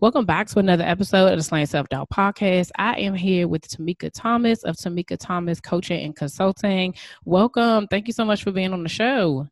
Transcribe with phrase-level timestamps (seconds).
[0.00, 2.70] Welcome back to another episode of the Slaying Self Doubt Podcast.
[2.78, 6.94] I am here with Tamika Thomas of Tamika Thomas Coaching and Consulting.
[7.26, 7.86] Welcome.
[7.86, 9.46] Thank you so much for being on the show.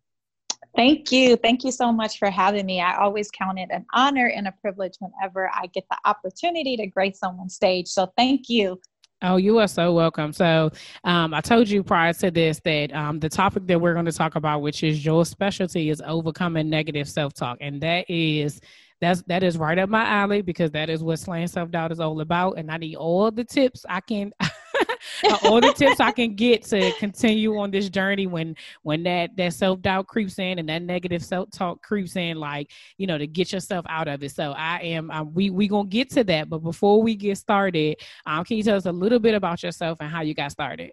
[0.75, 1.37] Thank you.
[1.37, 2.81] Thank you so much for having me.
[2.81, 6.87] I always count it an honor and a privilege whenever I get the opportunity to
[6.87, 7.87] grace someone's stage.
[7.89, 8.81] So thank you.
[9.21, 10.33] Oh, you are so welcome.
[10.33, 10.71] So,
[11.05, 14.13] um, I told you prior to this that um, the topic that we're going to
[14.13, 17.59] talk about, which is your specialty, is overcoming negative self talk.
[17.61, 18.61] And that is
[19.01, 22.01] that's that is right up my alley because that is what slaying self doubt is
[22.01, 22.59] all about.
[22.59, 24.33] And I need all the tips I can,
[25.45, 29.55] all the tips I can get to continue on this journey when when that that
[29.55, 33.27] self doubt creeps in and that negative self talk creeps in, like you know, to
[33.27, 34.33] get yourself out of it.
[34.33, 38.45] So I am we we gonna get to that, but before we get started, um,
[38.45, 40.91] can you tell us a little bit about yourself and how you got started?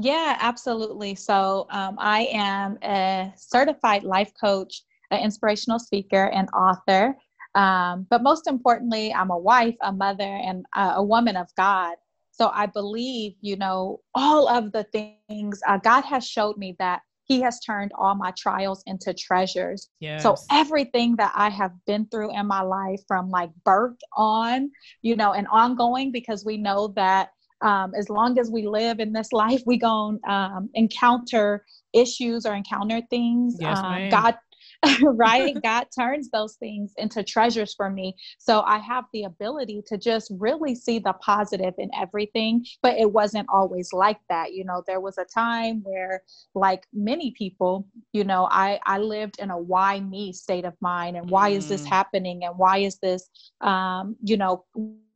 [0.00, 1.16] Yeah, absolutely.
[1.16, 7.16] So um, I am a certified life coach an inspirational speaker and author.
[7.54, 11.96] Um, but most importantly, I'm a wife, a mother, and a, a woman of God.
[12.30, 17.00] So I believe, you know, all of the things uh, God has showed me that
[17.24, 19.88] He has turned all my trials into treasures.
[19.98, 20.22] Yes.
[20.22, 24.70] So everything that I have been through in my life, from like birth on,
[25.02, 29.12] you know, and ongoing, because we know that um, as long as we live in
[29.12, 33.56] this life, we going um, encounter issues or encounter things.
[33.58, 34.36] Yes, um, God
[35.02, 35.56] right?
[35.62, 38.14] God turns those things into treasures for me.
[38.38, 43.10] So I have the ability to just really see the positive in everything, but it
[43.10, 44.52] wasn't always like that.
[44.52, 46.22] You know, there was a time where,
[46.54, 51.16] like many people, you know, I, I lived in a why me state of mind
[51.16, 51.56] and why mm.
[51.56, 51.88] is this mm.
[51.88, 53.28] happening and why is this,
[53.60, 54.64] um, you know,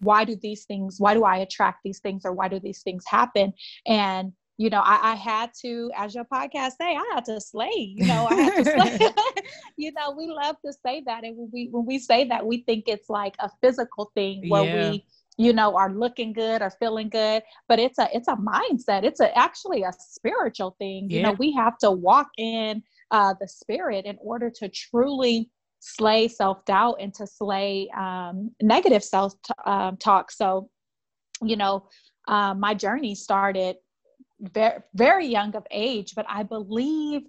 [0.00, 3.04] why do these things, why do I attract these things or why do these things
[3.06, 3.52] happen?
[3.86, 7.94] And you know, I, I, had to, as your podcast say, I had to slay.
[7.96, 8.98] You know, I had to slay.
[9.76, 12.58] you know, we love to say that, and when we when we say that, we
[12.58, 14.90] think it's like a physical thing where yeah.
[14.90, 15.06] we,
[15.38, 17.42] you know, are looking good or feeling good.
[17.68, 19.04] But it's a it's a mindset.
[19.04, 21.10] It's a actually a spiritual thing.
[21.10, 21.16] Yeah.
[21.16, 26.28] You know, we have to walk in uh, the spirit in order to truly slay
[26.28, 29.34] self doubt and to slay um, negative self
[29.66, 30.30] um, talk.
[30.30, 30.70] So,
[31.42, 31.88] you know,
[32.28, 33.76] uh, my journey started
[34.42, 37.22] very, very young of age, but I believe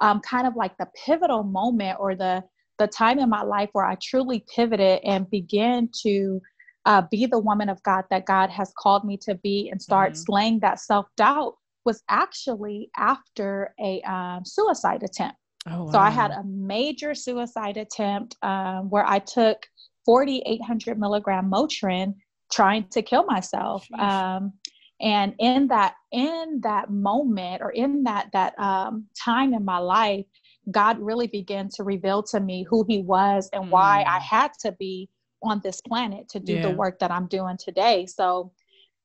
[0.00, 2.42] um, kind of like the pivotal moment or the
[2.78, 6.40] the time in my life where I truly pivoted and began to
[6.86, 10.12] uh, be the woman of God that God has called me to be and start
[10.12, 10.22] mm-hmm.
[10.22, 15.36] slaying that self doubt was actually after a um, suicide attempt.
[15.68, 15.92] Oh, wow.
[15.92, 19.58] So I had a major suicide attempt um, where I took
[20.06, 22.14] 4,800 milligram Motrin
[22.50, 23.86] trying to kill myself.
[23.98, 24.54] Um,
[25.00, 30.26] and in that in that moment or in that that um, time in my life
[30.70, 33.70] god really began to reveal to me who he was and mm.
[33.70, 34.22] why i mm.
[34.22, 35.08] had to be
[35.42, 36.62] on this planet to do yeah.
[36.62, 38.52] the work that i'm doing today so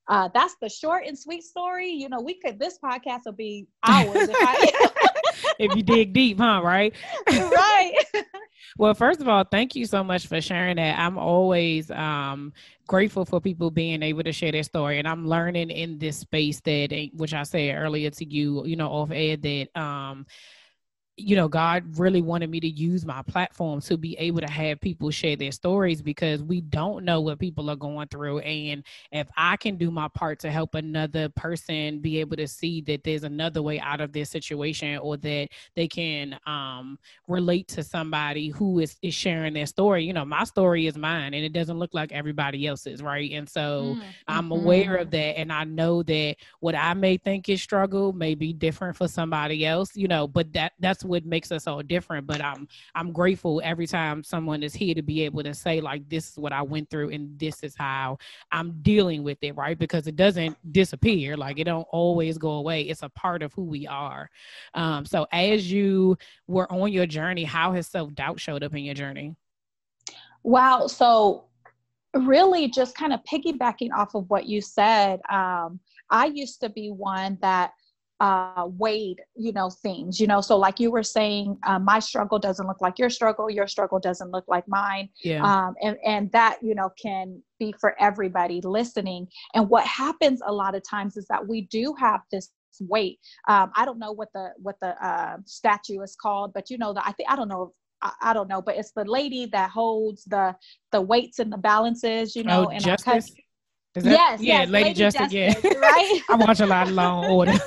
[0.08, 1.90] uh, that's the short and sweet story.
[1.90, 4.72] You know, we could this podcast will be hours if, I,
[5.60, 6.62] if you dig deep, huh?
[6.64, 6.94] Right.
[7.28, 7.94] right.
[8.78, 11.00] well, first of all, thank you so much for sharing that.
[11.00, 12.54] I'm always um,
[12.88, 16.60] grateful for people being able to share their story, and I'm learning in this space
[16.62, 20.26] that, eh, which I said earlier to you, you know, off air that um,
[21.18, 24.82] you know, God really wanted me to use my platform to be able to have
[24.82, 28.40] people share their stories because we don't know what people are going through.
[28.40, 28.84] And
[29.14, 33.06] if I can do my part to help another person be able to see that
[33.06, 38.50] there's another way out of this situation or that they can um, relate to somebody
[38.50, 41.80] who is, is sharing their story, you know, my story is mine and it doesn't
[41.80, 43.32] look like everybody else's, right?
[43.32, 44.02] And so mm, mm-hmm.
[44.28, 45.40] I'm aware of that.
[45.40, 49.66] And I know that what I may think is struggle may be different for somebody
[49.66, 52.28] else, you know, but that that's what makes us all different.
[52.28, 56.08] But I'm I'm grateful every time someone is here to be able to say like
[56.10, 58.18] this is what I went through and this is how
[58.52, 59.78] I'm dealing with it, right?
[59.78, 61.38] Because it doesn't disappear.
[61.38, 62.84] Like it don't always go away.
[62.84, 64.30] It's a part of who we are.
[64.74, 66.18] Um, so as you
[66.48, 69.36] were on your journey, how has self doubt showed up in your journey?
[70.44, 70.88] Wow.
[70.88, 71.46] So
[72.16, 75.80] really just kind of piggybacking off of what you said um,
[76.10, 77.72] i used to be one that
[78.22, 82.40] uh, weighed you know things you know so like you were saying uh, my struggle
[82.40, 85.44] doesn't look like your struggle your struggle doesn't look like mine yeah.
[85.44, 90.52] um, and and that you know can be for everybody listening and what happens a
[90.52, 93.20] lot of times is that we do have this weight
[93.50, 96.94] um, i don't know what the what the uh, statue is called but you know
[96.94, 97.74] that i think i don't know
[98.22, 100.56] I, don't know, but it's the lady that holds the
[100.92, 103.32] the weights and the balances, you know, oh, and justice.
[103.96, 105.80] That, yes, yeah, yes, Lady, Lady Justice, Justice, yeah.
[105.80, 106.22] right.
[106.30, 107.54] I watch a lot of Law and Order.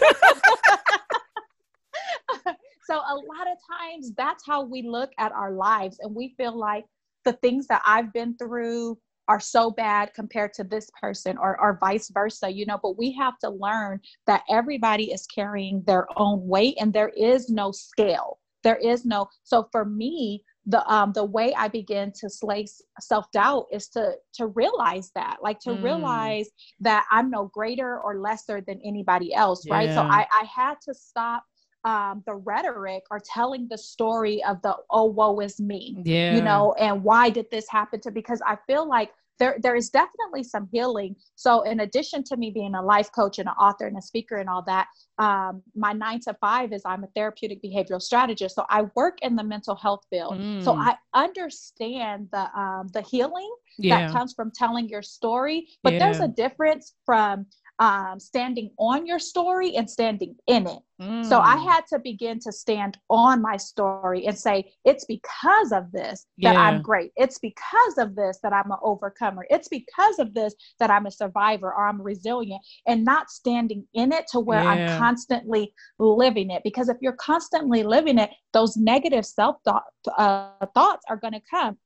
[2.85, 6.55] so a lot of times that's how we look at our lives, and we feel
[6.57, 6.85] like
[7.25, 8.99] the things that I've been through
[9.29, 13.13] are so bad compared to this person or, or vice versa you know but we
[13.13, 18.39] have to learn that everybody is carrying their own weight and there is no scale
[18.65, 22.67] there is no so for me the um the way i begin to slay
[23.01, 25.83] self-doubt is to to realize that like to mm.
[25.83, 26.49] realize
[26.79, 29.75] that i'm no greater or lesser than anybody else yeah.
[29.75, 31.43] right so i i had to stop
[31.85, 36.43] um, the rhetoric or telling the story of the oh woe is me yeah you
[36.43, 40.43] know and why did this happen to because i feel like there there is definitely
[40.43, 43.97] some healing so in addition to me being a life coach and an author and
[43.97, 44.87] a speaker and all that
[45.19, 49.37] um, my nine to five is i'm a therapeutic behavioral strategist so i work in
[49.37, 50.63] the mental health field mm.
[50.63, 54.07] so i understand the um, the healing yeah.
[54.07, 55.99] that comes from telling your story but yeah.
[55.99, 57.47] there's a difference from
[57.79, 60.79] um, standing on your story and standing in it.
[61.01, 61.25] Mm.
[61.25, 61.65] So I mm.
[61.71, 66.55] had to begin to stand on my story and say, it's because of this that
[66.55, 66.61] yeah.
[66.61, 67.13] I'm great.
[67.17, 69.47] It's because of this that I'm an overcomer.
[69.49, 74.13] It's because of this that I'm a survivor or I'm resilient and not standing in
[74.13, 74.71] it to where yeah.
[74.71, 76.63] I'm constantly living it.
[76.65, 81.79] Because if you're constantly living it, those negative self uh, thoughts are going to come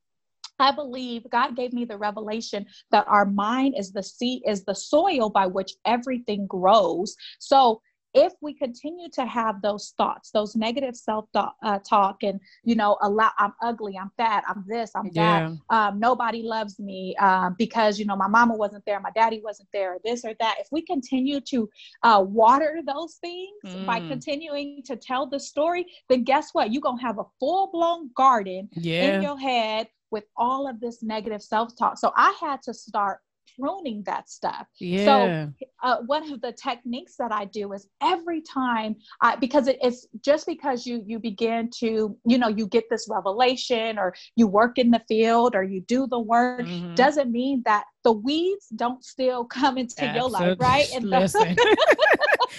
[0.62, 4.74] I believe God gave me the revelation that our mind is the seed, is the
[4.74, 7.16] soil by which everything grows.
[7.40, 7.80] So
[8.14, 12.98] if we continue to have those thoughts, those negative self uh, talk, and you know,
[13.02, 15.88] allow I'm ugly, I'm fat, I'm this, I'm that, yeah.
[15.88, 19.68] um, nobody loves me um, because you know my mama wasn't there, my daddy wasn't
[19.72, 20.56] there, this or that.
[20.60, 21.68] If we continue to
[22.02, 23.86] uh, water those things mm.
[23.86, 26.72] by continuing to tell the story, then guess what?
[26.72, 29.16] You're gonna have a full blown garden yeah.
[29.16, 31.98] in your head with all of this negative self talk.
[31.98, 33.18] So I had to start
[33.58, 34.66] pruning that stuff.
[34.78, 35.04] Yeah.
[35.04, 39.78] So uh, one of the techniques that I do is every time I, because it,
[39.82, 44.46] it's just because you you begin to you know you get this revelation or you
[44.46, 46.94] work in the field or you do the work mm-hmm.
[46.94, 50.40] doesn't mean that the weeds don't still come into Absolutely.
[50.44, 50.86] your life, right?
[50.94, 51.76] And the-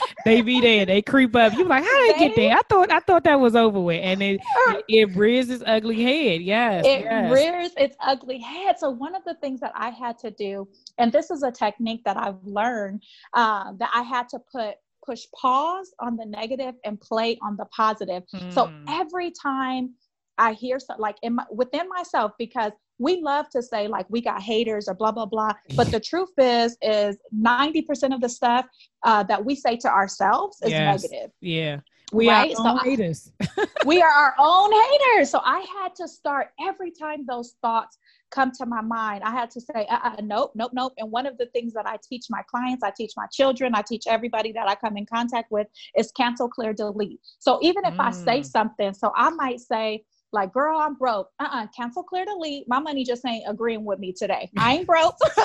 [0.25, 1.53] they be there, they creep up.
[1.53, 2.55] You're like, how did they get there?
[2.55, 6.01] I thought I thought that was over with, and it it, it rears its ugly
[6.01, 6.41] head.
[6.41, 7.31] Yes, it yes.
[7.31, 8.79] rears its ugly head.
[8.79, 10.67] So one of the things that I had to do,
[10.97, 13.03] and this is a technique that I've learned,
[13.33, 14.75] uh, that I had to put
[15.05, 18.23] push pause on the negative and play on the positive.
[18.33, 18.53] Mm.
[18.53, 18.85] So hmm.
[18.87, 19.95] every time
[20.37, 24.21] I hear something like in my, within myself, because we love to say like we
[24.21, 28.65] got haters or blah blah blah but the truth is is 90% of the stuff
[29.03, 31.03] uh, that we say to ourselves is yes.
[31.03, 31.79] negative yeah
[32.11, 32.53] we right?
[32.57, 33.31] are our so haters
[33.85, 37.97] we are our own haters so i had to start every time those thoughts
[38.29, 41.37] come to my mind i had to say uh-uh, nope nope nope and one of
[41.37, 44.67] the things that i teach my clients i teach my children i teach everybody that
[44.67, 47.99] i come in contact with is cancel clear delete so even if mm.
[47.99, 48.45] i say mm.
[48.45, 50.03] something so i might say
[50.33, 51.29] like, girl, I'm broke.
[51.39, 52.67] Uh uh-uh, uh cancel, clear, delete.
[52.67, 54.49] My money just ain't agreeing with me today.
[54.57, 55.15] I ain't broke.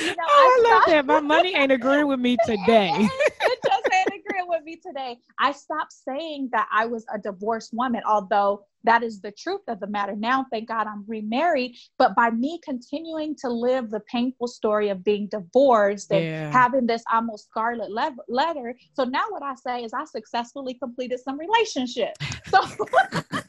[0.00, 1.06] you know, oh, I, I love that.
[1.06, 2.92] My money ain't agreeing with me today.
[2.94, 5.18] it just ain't agreeing with me today.
[5.38, 9.80] I stopped saying that I was a divorced woman, although that is the truth of
[9.80, 10.14] the matter.
[10.14, 11.76] Now, thank God I'm remarried.
[11.98, 16.52] But by me continuing to live the painful story of being divorced and yeah.
[16.52, 21.20] having this almost scarlet le- letter, so now what I say is I successfully completed
[21.20, 22.16] some relationship.
[22.46, 22.60] So.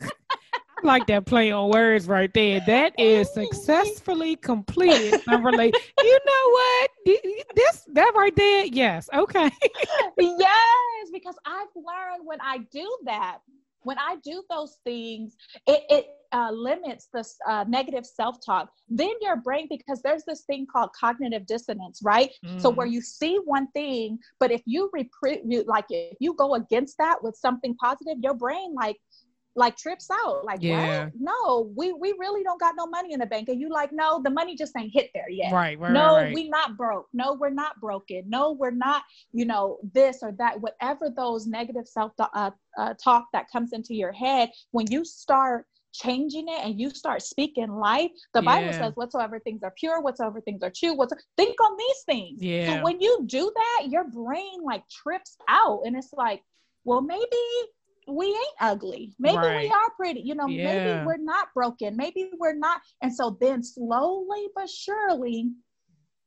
[0.84, 2.62] like that play on words right there.
[2.66, 5.22] That is successfully completed.
[5.28, 5.72] I'm.
[6.04, 6.90] You know what?
[7.56, 8.66] This that right there.
[8.66, 9.10] Yes.
[9.14, 9.50] Okay.
[10.18, 13.40] yes, because I've learned when I do that,
[13.82, 15.36] when I do those things,
[15.68, 20.66] it, it uh, limits the uh, negative self-talk then your brain because there's this thing
[20.72, 22.62] called cognitive dissonance right mm.
[22.62, 24.92] so where you see one thing but if you
[25.44, 28.98] you, like if you go against that with something positive your brain like
[29.60, 31.04] like trips out like yeah.
[31.04, 33.50] what no we we really don't got no money in the bank.
[33.50, 35.52] And you like no the money just ain't hit there yet.
[35.52, 37.08] Right, right no right, we not broke.
[37.14, 38.24] No we're not broken.
[38.28, 40.60] No we're not you know this or that.
[40.62, 45.66] Whatever those negative self uh, uh, talk that comes into your head when you start
[45.92, 48.46] changing it and you start speaking life the yeah.
[48.46, 52.42] bible says whatsoever things are pure whatsoever things are true what's think on these things.
[52.42, 52.78] Yeah.
[52.78, 55.82] so when you do that your brain like trips out.
[55.86, 56.44] And it's like
[56.86, 57.44] well maybe
[58.10, 59.14] we ain't ugly.
[59.20, 59.62] Maybe right.
[59.64, 60.22] we are pretty.
[60.22, 60.64] You know, yeah.
[60.64, 61.96] maybe we're not broken.
[61.96, 62.82] Maybe we're not.
[63.02, 65.52] And so then slowly but surely,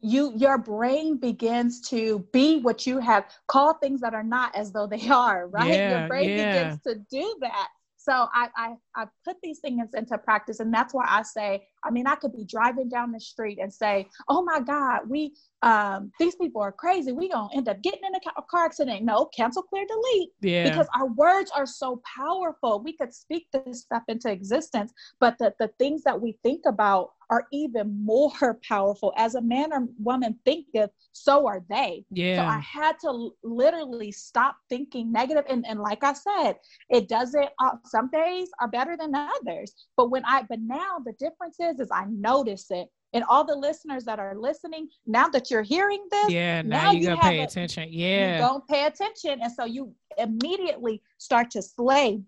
[0.01, 4.73] you your brain begins to be what you have called things that are not as
[4.73, 5.73] though they are, right?
[5.73, 6.53] Yeah, your brain yeah.
[6.53, 7.69] begins to do that.
[7.97, 11.91] So I, I I put these things into practice, and that's why I say, I
[11.91, 16.13] mean, I could be driving down the street and say, "Oh my God, we um,
[16.19, 17.13] these people are crazy.
[17.13, 20.31] We gonna end up getting in a car accident." No, cancel, clear, delete.
[20.41, 20.69] Yeah.
[20.69, 22.83] Because our words are so powerful.
[22.83, 27.13] We could speak this stuff into existence, but the the things that we think about
[27.33, 29.13] are even more powerful.
[29.17, 32.05] As a man or woman thinketh, so are they.
[32.11, 32.37] Yeah.
[32.37, 35.45] So I had to literally stop thinking negative.
[35.49, 36.57] And, and like I said,
[36.91, 39.75] it doesn't, uh, some days are better than others.
[39.97, 42.89] But when I, but now the difference is, is I notice it.
[43.15, 46.93] And all the listeners that are listening, now that you're hearing this, yeah, now, now
[46.93, 47.89] you, you gotta pay a, attention.
[47.91, 48.37] Yeah.
[48.37, 49.41] You don't pay attention.
[49.43, 52.23] And so you immediately start to slay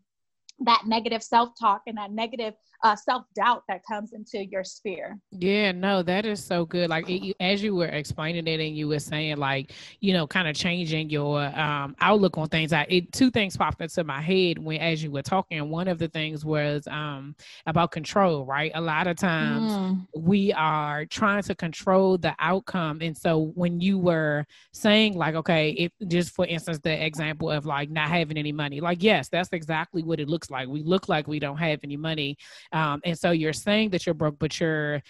[0.60, 5.18] that negative self-talk and that negative uh, self-doubt that comes into your sphere.
[5.32, 6.90] Yeah no that is so good.
[6.90, 10.46] Like it, as you were explaining it and you were saying like you know kind
[10.46, 14.58] of changing your um, outlook on things I, it, two things popped into my head
[14.58, 17.34] when as you were talking one of the things was um,
[17.66, 18.70] about control right?
[18.74, 20.06] A lot of times mm.
[20.14, 25.70] we are trying to control the outcome and so when you were saying like okay
[25.70, 29.48] if just for instance the example of like not having any money like yes that's
[29.52, 30.68] exactly what it looks like.
[30.68, 32.36] We look like we don't have any money
[32.74, 35.00] um, and so you're saying that you're broke, but you're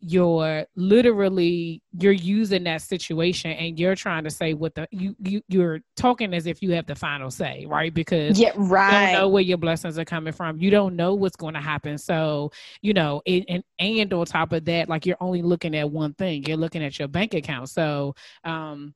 [0.00, 5.42] you're literally you're using that situation and you're trying to say what the you, you
[5.48, 7.92] you're talking as if you have the final say right?
[7.92, 10.60] Because yeah right you don't know where your blessings are coming from.
[10.60, 11.98] You don't know what's going to happen.
[11.98, 15.90] So you know it, and and on top of that like you're only looking at
[15.90, 16.44] one thing.
[16.44, 17.68] You're looking at your bank account.
[17.68, 18.94] So um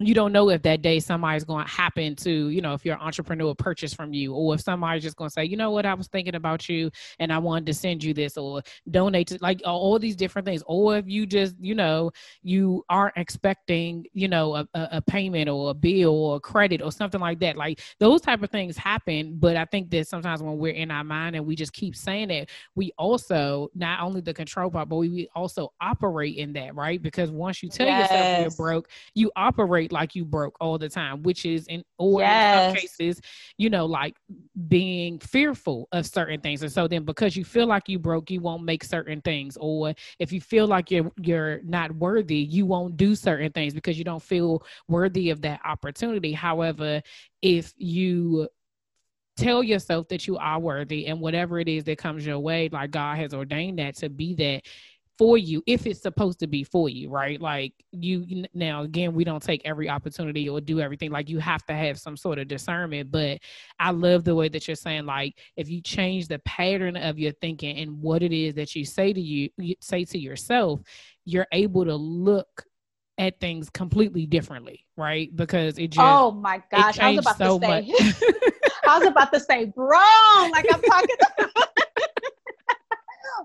[0.00, 2.96] you don't know if that day somebody's going to happen to, you know, if your
[3.00, 5.94] entrepreneur purchase from you, or if somebody's just going to say, you know what, I
[5.94, 9.60] was thinking about you and I wanted to send you this, or donate to like
[9.64, 12.12] all these different things, or if you just, you know,
[12.42, 16.92] you aren't expecting, you know, a, a payment or a bill or a credit or
[16.92, 17.56] something like that.
[17.56, 21.04] Like those type of things happen, but I think that sometimes when we're in our
[21.04, 24.96] mind and we just keep saying it, we also not only the control part, but
[24.96, 27.02] we also operate in that, right?
[27.02, 28.10] Because once you tell yes.
[28.10, 32.20] yourself you're broke, you operate like you broke all the time, which is in or
[32.20, 32.70] yes.
[32.70, 33.20] in some cases,
[33.56, 34.16] you know, like
[34.68, 36.62] being fearful of certain things.
[36.62, 39.56] And so then because you feel like you broke, you won't make certain things.
[39.60, 43.98] Or if you feel like you're you're not worthy, you won't do certain things because
[43.98, 46.32] you don't feel worthy of that opportunity.
[46.32, 47.02] However,
[47.42, 48.48] if you
[49.38, 52.90] tell yourself that you are worthy and whatever it is that comes your way like
[52.90, 54.62] god has ordained that to be that
[55.18, 57.40] for you if it's supposed to be for you right?
[57.40, 61.64] Like you now again we don't take every opportunity or do everything like you have
[61.66, 63.38] to have some sort of discernment but
[63.80, 67.32] i love the way that you're saying like if you change the pattern of your
[67.40, 70.80] thinking and what it is that you say to you, you say to yourself
[71.24, 72.64] you're able to look
[73.18, 75.34] at things completely differently right?
[75.34, 77.92] Because it just oh my gosh i was about so to say
[78.88, 79.98] i was about to say bro
[80.52, 81.16] like i'm talking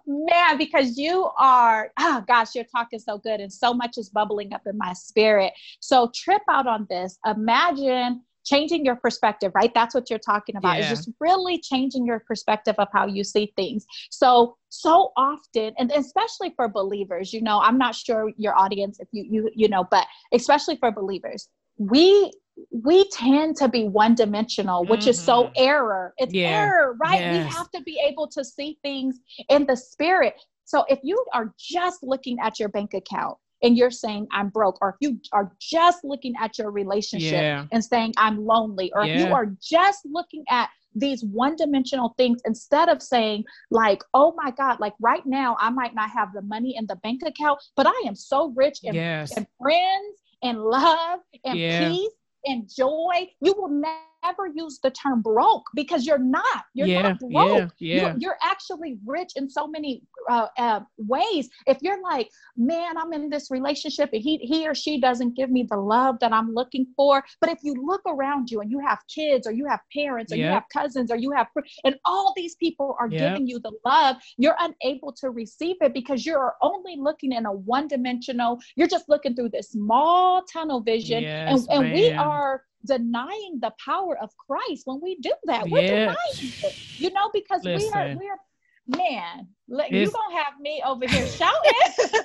[0.06, 4.54] man, because you are, oh gosh, you're talking so good and so much is bubbling
[4.54, 5.54] up in my spirit.
[5.80, 7.18] So trip out on this.
[7.26, 9.74] Imagine changing your perspective, right?
[9.74, 10.78] That's what you're talking about.
[10.78, 10.92] Yeah.
[10.92, 13.86] Is just really changing your perspective of how you see things.
[14.10, 19.08] So so often, and especially for believers, you know, I'm not sure your audience if
[19.12, 21.48] you you you know, but especially for believers,
[21.78, 22.32] we
[22.72, 25.10] we tend to be one dimensional, which mm-hmm.
[25.10, 25.54] is so mm-hmm.
[25.58, 26.14] error.
[26.18, 26.66] It's yeah.
[26.66, 27.20] error, right?
[27.20, 27.46] Yes.
[27.46, 29.20] We have to be able to see things
[29.50, 30.36] in the spirit.
[30.66, 34.78] So if you are just looking at your bank account and you're saying I'm broke,
[34.82, 37.66] or if you are just looking at your relationship yeah.
[37.72, 39.14] and saying I'm lonely, or yeah.
[39.14, 44.32] if you are just looking at these one dimensional things instead of saying like oh
[44.38, 47.60] my god like right now i might not have the money in the bank account
[47.76, 49.36] but i am so rich in, yes.
[49.36, 51.90] in friends and love and yeah.
[51.90, 52.12] peace
[52.46, 53.30] and joy.
[53.42, 54.13] You will never
[54.56, 56.66] use the term broke because you're not.
[56.74, 57.32] You're yeah, not broke.
[57.32, 58.02] Yeah, yeah.
[58.02, 61.50] You're, you're, actually rich in so many uh, uh, ways.
[61.66, 65.50] If you're like, man, I'm in this relationship and he, he or she doesn't give
[65.50, 67.24] me the love that I'm looking for.
[67.40, 70.36] But if you look around you and you have kids or you have parents or
[70.36, 70.46] yep.
[70.46, 71.48] you have cousins or you have,
[71.84, 73.34] and all these people are yep.
[73.34, 77.52] giving you the love, you're unable to receive it because you're only looking in a
[77.52, 81.24] one dimensional, you're just looking through this small tunnel vision.
[81.24, 85.70] Yes, and, and we are denying the power of Christ when we do that.
[85.70, 87.90] We're denying it, you know, because Listen.
[87.92, 91.72] we are, we're, man, you gonna have me over here shouting.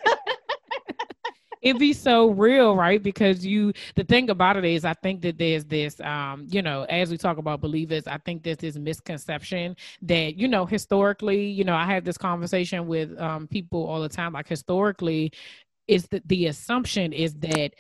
[1.62, 3.03] it be so real, right?
[3.03, 6.85] Because you, the thing about it is, I think that there's this, um, you know,
[6.85, 11.65] as we talk about believers, I think there's this misconception that, you know, historically, you
[11.65, 14.33] know, I have this conversation with um, people all the time.
[14.33, 15.33] Like historically,
[15.87, 17.73] is that the assumption is that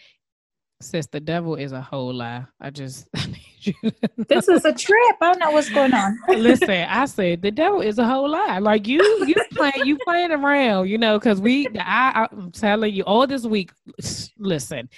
[0.80, 2.44] Sis, the devil is a whole lie.
[2.60, 3.74] I just need you.
[4.28, 5.16] this is a trip.
[5.20, 6.16] I don't know what's going on.
[6.28, 8.58] Listen, I said the devil is a whole lie.
[8.58, 11.66] Like you, you playing, you playing around, you know, because we.
[11.78, 13.72] I, I'm telling you, all this week.
[14.38, 14.88] Listen,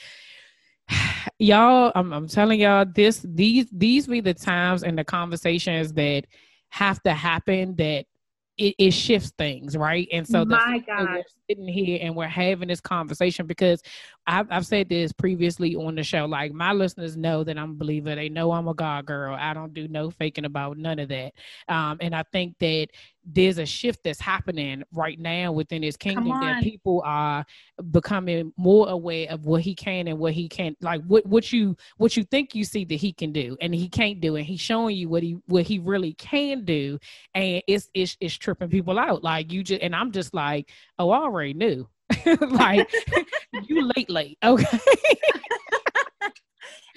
[1.38, 1.92] y'all.
[1.94, 3.24] I'm, I'm telling y'all this.
[3.26, 6.26] These these be the times and the conversations that
[6.68, 8.04] have to happen that
[8.58, 10.06] it, it shifts things, right?
[10.12, 11.08] And so my God.
[11.08, 13.82] we're sitting here and we're having this conversation because
[14.26, 16.26] I've, I've said this previously on the show.
[16.26, 18.14] Like my listeners know that I'm a believer.
[18.14, 19.36] They know I'm a God girl.
[19.38, 21.32] I don't do no faking about none of that.
[21.68, 22.88] Um, and I think that
[23.24, 27.44] there's a shift that's happening right now within his kingdom that people are
[27.90, 31.76] becoming more aware of what he can and what he can't like what what you
[31.98, 34.60] what you think you see that he can do and he can't do and he's
[34.60, 36.98] showing you what he what he really can do
[37.34, 41.10] and it's it's it's tripping people out like you just and I'm just like oh
[41.10, 41.88] I already knew
[42.50, 42.90] like
[43.66, 44.78] you late late okay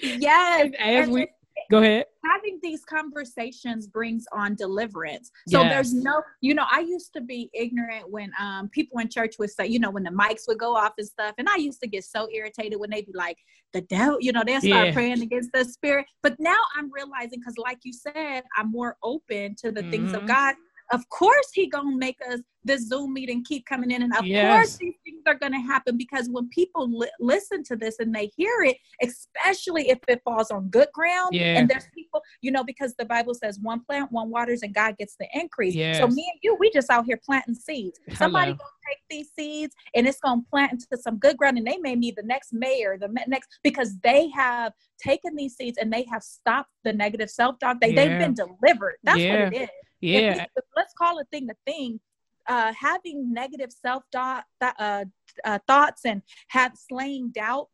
[0.00, 1.26] yes as we
[1.70, 2.04] Go ahead.
[2.24, 5.30] Having these conversations brings on deliverance.
[5.48, 5.72] So yes.
[5.72, 9.50] there's no, you know, I used to be ignorant when um, people in church would
[9.50, 11.34] say, you know, when the mics would go off and stuff.
[11.38, 13.38] And I used to get so irritated when they'd be like,
[13.72, 14.92] the devil, you know, they start yeah.
[14.92, 16.06] praying against the spirit.
[16.22, 19.90] But now I'm realizing, because like you said, I'm more open to the mm-hmm.
[19.90, 20.26] things of mm-hmm.
[20.28, 20.54] God
[20.92, 24.54] of course he gonna make us this zoom meeting keep coming in and of yes.
[24.54, 28.30] course these things are gonna happen because when people li- listen to this and they
[28.36, 31.58] hear it especially if it falls on good ground yeah.
[31.58, 34.96] and there's people you know because the bible says one plant one waters and god
[34.96, 35.98] gets the increase yes.
[35.98, 38.16] so me and you we just out here planting seeds Hello.
[38.16, 41.78] somebody gonna take these seeds and it's gonna plant into some good ground and they
[41.78, 46.04] may be the next mayor the next because they have taken these seeds and they
[46.10, 47.94] have stopped the negative self-talk they, yeah.
[47.94, 49.44] they've been delivered that's yeah.
[49.44, 49.68] what it is
[50.04, 50.46] yeah.
[50.76, 52.00] let's call a thing a thing.
[52.46, 55.04] Uh, having negative self thought, uh,
[55.44, 57.68] uh, thoughts and have slaying doubt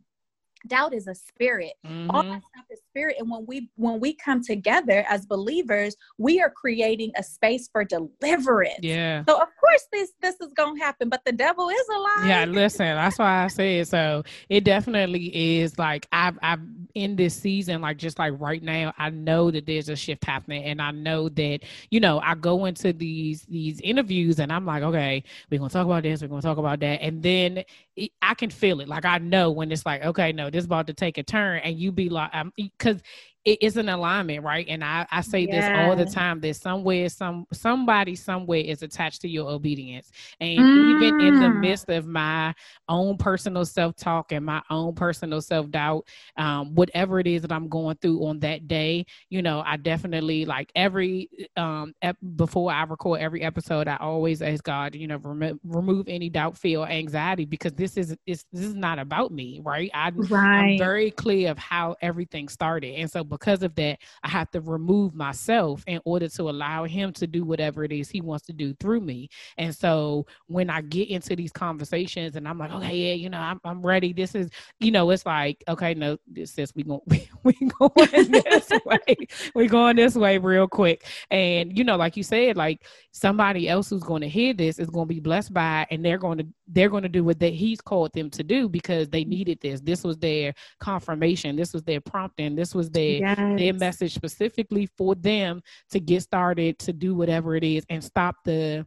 [0.67, 2.11] doubt is a spirit mm-hmm.
[2.11, 3.17] all that stuff is spirit.
[3.19, 7.85] And when we when we come together as believers we are creating a space for
[7.85, 8.81] deliverance.
[8.83, 9.25] Yeah.
[9.29, 12.45] So of course this this is gonna happen but the devil is a lie yeah
[12.45, 14.23] listen that's why i said so.
[14.49, 16.61] It definitely is like i've i've
[16.95, 20.65] in this season like just like right now i know that there's a shift happening
[20.65, 24.83] and i know that you know i go into these these interviews and i'm like
[24.83, 27.63] okay we're gonna talk about this we're gonna talk about that and then
[27.97, 28.89] it, i can feel it.
[28.89, 31.79] Like i know when it's like okay no this about to take a turn and
[31.79, 33.03] you be like um, because
[33.45, 34.67] it is an alignment, right?
[34.69, 35.65] And I, I say yes.
[35.65, 40.11] this all the time that somewhere, some somebody somewhere is attached to your obedience.
[40.41, 41.03] And mm.
[41.03, 41.61] even in the mm.
[41.61, 42.55] midst of my
[42.89, 47.97] own personal self-talk and my own personal self-doubt, um, whatever it is that I'm going
[47.97, 53.21] through on that day, you know, I definitely like every um ep- before I record
[53.21, 57.73] every episode, I always ask God, you know, rem- remove any doubt, fear, anxiety because
[57.73, 59.91] this is this is not about me, right?
[59.95, 60.73] I, right.
[60.73, 62.97] I'm very clear of how everything started.
[62.97, 67.13] And so because of that, I have to remove myself in order to allow him
[67.15, 69.31] to do whatever it is he wants to do through me.
[69.57, 73.39] And so when I get into these conversations and I'm like, okay, yeah, you know,
[73.39, 74.13] I'm, I'm ready.
[74.13, 78.31] This is, you know, it's like, okay, no, this is we going we, we going
[78.31, 79.17] this way.
[79.55, 81.07] We're going this way real quick.
[81.31, 84.91] And you know, like you said, like somebody else who's going to hear this is
[84.91, 87.51] going to be blessed by and they're going to they're going to do what they,
[87.51, 89.81] he's called them to do because they needed this.
[89.81, 91.57] This was their confirmation.
[91.57, 92.55] This was their prompting.
[92.55, 93.59] This was their yes.
[93.59, 98.37] their message specifically for them to get started to do whatever it is and stop
[98.45, 98.87] the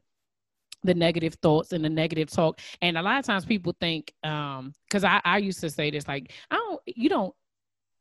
[0.84, 2.60] the negative thoughts and the negative talk.
[2.82, 6.08] And a lot of times people think, um, because I, I used to say this,
[6.08, 7.34] like, I don't you don't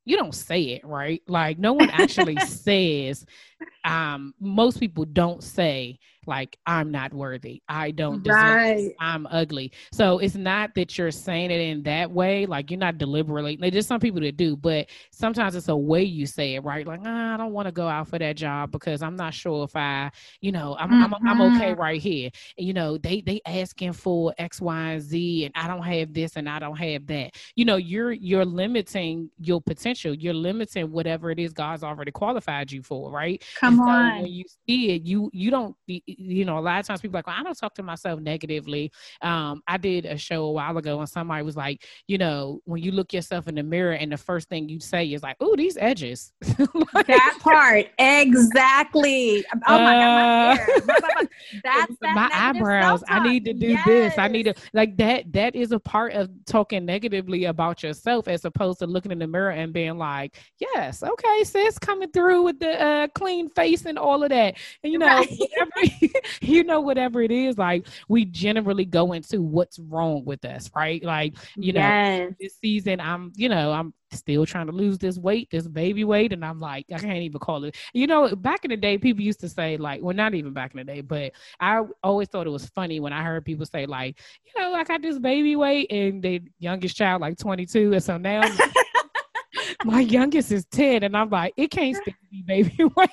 [0.04, 3.24] you don't say it right like no one actually says
[3.84, 7.62] um most people don't say like I'm not worthy.
[7.68, 8.92] I don't deserve right.
[9.00, 9.72] I'm ugly.
[9.92, 13.56] So it's not that you're saying it in that way, like you're not deliberately.
[13.60, 16.86] There's just some people that do, but sometimes it's a way you say it, right?
[16.86, 19.64] Like, ah, I don't want to go out for that job because I'm not sure
[19.64, 21.14] if I, you know, I'm mm-hmm.
[21.14, 21.80] I'm, I'm okay mm-hmm.
[21.80, 22.30] right here.
[22.56, 26.12] And, you know, they they asking for X, Y, and Z, and I don't have
[26.12, 27.36] this and I don't have that.
[27.56, 30.14] You know, you're you're limiting your potential.
[30.14, 33.42] You're limiting whatever it is God's already qualified you for, right?
[33.58, 34.22] Come so on.
[34.22, 35.76] When you see it, you you don't
[36.18, 38.92] you know, a lot of times people like, well, I don't talk to myself negatively.
[39.20, 42.82] Um, I did a show a while ago and somebody was like, you know, when
[42.82, 45.56] you look yourself in the mirror and the first thing you say is like, oh,
[45.56, 46.32] these edges.
[46.92, 47.86] like, that part.
[47.98, 49.44] Exactly.
[49.66, 50.82] Oh my uh, God.
[50.86, 51.26] My uh,
[51.64, 53.02] That's that my eyebrows.
[53.08, 53.86] I need to do yes.
[53.86, 54.18] this.
[54.18, 55.32] I need to like that.
[55.32, 59.26] That is a part of talking negatively about yourself as opposed to looking in the
[59.26, 63.98] mirror and being like, yes, okay, sis, coming through with the uh, clean face and
[63.98, 64.56] all of that.
[64.82, 65.28] And you know, right.
[65.38, 66.01] whatever,
[66.40, 71.02] you know, whatever it is, like we generally go into what's wrong with us, right?
[71.02, 72.30] Like, you yes.
[72.30, 76.04] know, this season I'm, you know, I'm still trying to lose this weight, this baby
[76.04, 76.32] weight.
[76.32, 77.76] And I'm like, I can't even call it.
[77.92, 80.72] You know, back in the day, people used to say, like, well, not even back
[80.74, 83.86] in the day, but I always thought it was funny when I heard people say,
[83.86, 87.92] like, you know, I got this baby weight and the youngest child, like 22.
[87.92, 88.42] And so now
[89.84, 91.02] my youngest is 10.
[91.02, 93.10] And I'm like, it can't still be baby weight.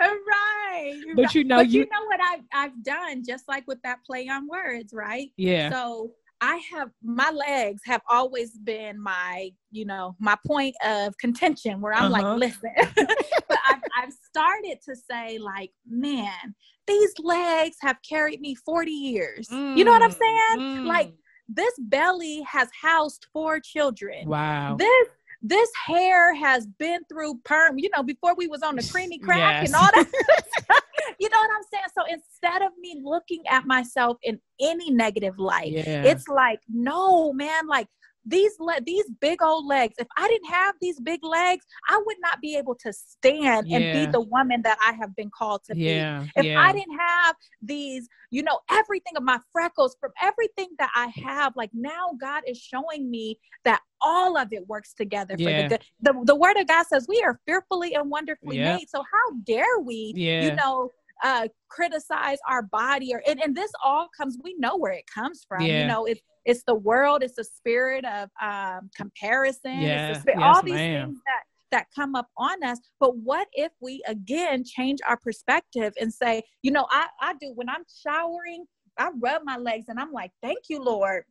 [0.00, 0.94] right.
[1.14, 3.98] But you know, but you, you know what I've, I've done, just like with that
[4.04, 5.28] play on words, right?
[5.36, 5.70] Yeah.
[5.70, 11.80] So I have my legs have always been my, you know, my point of contention
[11.80, 12.22] where I'm uh-huh.
[12.22, 16.54] like, listen, but I've, I've started to say, like, man,
[16.86, 19.48] these legs have carried me 40 years.
[19.48, 20.58] Mm, you know what I'm saying?
[20.58, 20.86] Mm.
[20.86, 21.12] Like,
[21.46, 24.28] this belly has housed four children.
[24.28, 24.76] Wow.
[24.78, 25.08] This
[25.42, 29.62] this hair has been through perm, you know, before we was on the creamy crack
[29.62, 29.68] yes.
[29.68, 30.06] and all that.
[31.20, 31.84] you know what I'm saying?
[31.94, 36.04] So instead of me looking at myself in any negative light, yeah.
[36.04, 37.88] it's like, no, man, like
[38.26, 42.16] these le- these big old legs if i didn't have these big legs i would
[42.20, 43.78] not be able to stand yeah.
[43.78, 46.20] and be the woman that i have been called to yeah.
[46.20, 46.60] be if yeah.
[46.60, 51.54] i didn't have these you know everything of my freckles from everything that i have
[51.56, 55.84] like now god is showing me that all of it works together for the good
[56.02, 59.78] the, the word of god says we are fearfully and wonderfully made so how dare
[59.80, 60.90] we you know
[61.22, 65.44] uh criticize our body or and, and this all comes we know where it comes
[65.48, 70.38] from you know it's it's the world it's the spirit of um, comparison yeah, spirit,
[70.40, 71.08] yes, all these ma'am.
[71.08, 75.92] things that that come up on us but what if we again change our perspective
[76.00, 78.64] and say you know i i do when i'm showering
[78.98, 81.22] i rub my legs and i'm like thank you lord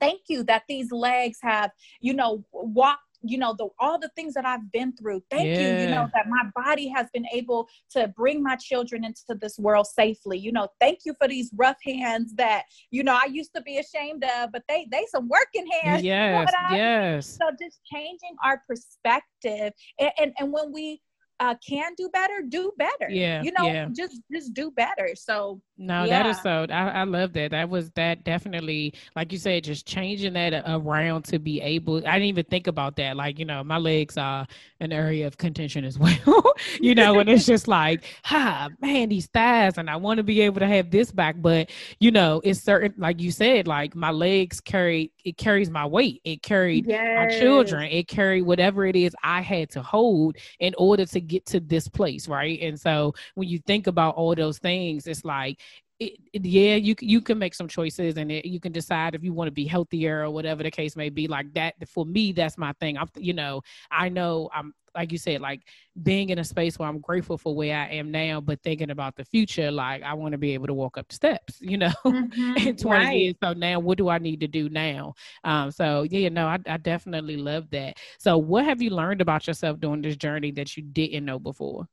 [0.00, 4.34] thank you that these legs have you know walked you know the all the things
[4.34, 5.60] that i've been through thank yeah.
[5.60, 9.58] you you know that my body has been able to bring my children into this
[9.58, 13.50] world safely you know thank you for these rough hands that you know i used
[13.54, 18.36] to be ashamed of but they they some working hands yes yes so just changing
[18.44, 21.00] our perspective and, and and when we
[21.42, 23.10] uh, can do better, do better.
[23.10, 23.88] Yeah, you know, yeah.
[23.92, 25.08] just just do better.
[25.16, 26.22] So no, yeah.
[26.22, 26.66] that is so.
[26.70, 27.50] I, I love that.
[27.50, 31.96] That was that definitely, like you said, just changing that around to be able.
[31.96, 33.16] I didn't even think about that.
[33.16, 34.46] Like you know, my legs are
[34.78, 36.54] an area of contention as well.
[36.80, 40.40] you know, and it's just like, ha, man, these thighs, and I want to be
[40.42, 42.94] able to have this back, but you know, it's certain.
[42.96, 46.20] Like you said, like my legs carry it carries my weight.
[46.24, 47.16] It carried yes.
[47.16, 47.90] my children.
[47.90, 51.88] It carried whatever it is I had to hold in order to get to this
[51.88, 52.60] place, right?
[52.60, 55.60] And so when you think about all those things, it's like
[56.02, 59.22] it, it, yeah, you you can make some choices and it, you can decide if
[59.22, 61.28] you want to be healthier or whatever the case may be.
[61.28, 62.98] Like that, for me, that's my thing.
[62.98, 65.62] I'm, you know, I know I'm like you said, like
[66.02, 69.16] being in a space where I'm grateful for where I am now, but thinking about
[69.16, 71.92] the future, like I want to be able to walk up the steps, you know,
[72.04, 73.16] mm-hmm, in 20 right.
[73.16, 73.34] years.
[73.42, 75.14] So now, what do I need to do now?
[75.44, 77.96] Um, so yeah, no, I, I definitely love that.
[78.18, 81.88] So, what have you learned about yourself during this journey that you didn't know before?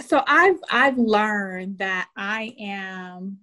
[0.00, 3.38] So I've I've learned that I am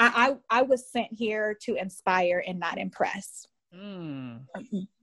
[0.00, 3.46] I, I, I was sent here to inspire and not impress.
[3.74, 4.40] Mm.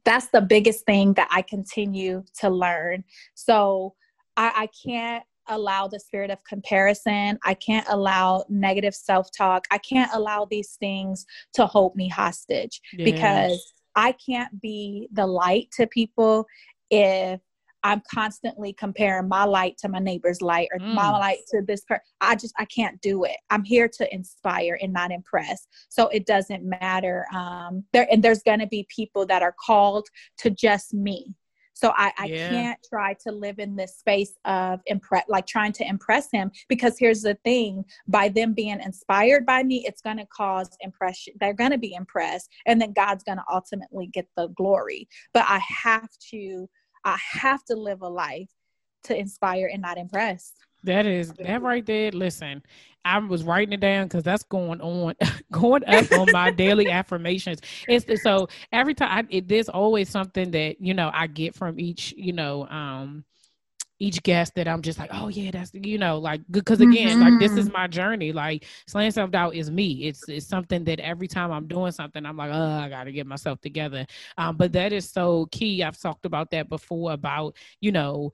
[0.04, 3.04] That's the biggest thing that I continue to learn.
[3.36, 3.94] So
[4.36, 7.38] I, I can't allow the spirit of comparison.
[7.46, 9.66] I can't allow negative self talk.
[9.72, 13.06] I can't allow these things to hold me hostage yes.
[13.06, 16.46] because I can't be the light to people
[16.90, 17.40] if
[17.84, 20.94] I'm constantly comparing my light to my neighbor's light or mm.
[20.94, 22.02] my light to this person.
[22.22, 23.38] I just I can't do it.
[23.50, 25.68] I'm here to inspire and not impress.
[25.90, 27.26] So it doesn't matter.
[27.34, 30.08] Um, there and there's going to be people that are called
[30.40, 31.34] to just me.
[31.78, 32.50] So I, I yeah.
[32.50, 36.50] can't try to live in this space of impress, like trying to impress him.
[36.70, 41.36] Because here's the thing: by them being inspired by me, it's going to cause impression.
[41.40, 45.08] They're going to be impressed, and then God's going to ultimately get the glory.
[45.34, 46.68] But I have to,
[47.08, 48.50] I have to live a life
[49.06, 50.54] to inspire and not impress.
[50.84, 52.12] That is that right there.
[52.12, 52.62] Listen,
[53.06, 55.16] I was writing it down because that's going on,
[55.52, 57.62] going up on my daily affirmations.
[57.88, 61.80] It's so every time I, it, there's always something that you know I get from
[61.80, 63.24] each you know um
[64.00, 67.22] each guest that I'm just like, oh yeah, that's you know, like because again, mm-hmm.
[67.22, 67.74] like this is mm-hmm.
[67.74, 68.32] my journey.
[68.32, 70.06] Like slaying self doubt is me.
[70.06, 73.26] It's it's something that every time I'm doing something, I'm like, oh, I gotta get
[73.26, 74.06] myself together.
[74.38, 75.84] Um, but that is so key.
[75.84, 78.34] I've talked about that before about you know